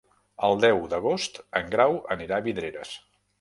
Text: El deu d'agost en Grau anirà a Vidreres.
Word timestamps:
El 0.45 0.55
deu 0.63 0.79
d'agost 0.93 1.37
en 1.61 1.69
Grau 1.75 1.95
anirà 2.17 2.41
a 2.41 2.47
Vidreres. 2.49 2.97